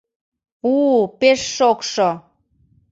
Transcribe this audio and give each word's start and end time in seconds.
У-у-у, 0.71 1.03
пеш 1.19 1.39
шокшо... 1.55 2.09